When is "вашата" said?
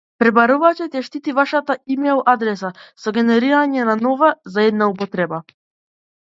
1.39-1.75